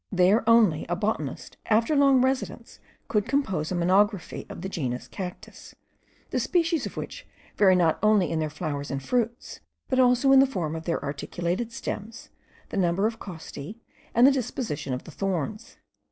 [0.11, 5.07] There only, a botanist, after a long residence, could compose a monography of the genus
[5.07, 5.75] cactus,
[6.31, 9.59] the species of which vary not only in their flowers and fruits,
[9.89, 12.29] but also in the form of their articulated stems,
[12.69, 13.75] the number of costae,
[14.15, 15.77] and the disposition of the thorns.